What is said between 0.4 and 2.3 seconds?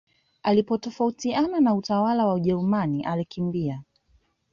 Alipotafautiana na utawala